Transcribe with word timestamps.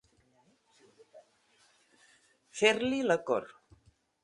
Fer-li 2.61 3.05
la 3.13 3.21
cort. 3.31 3.57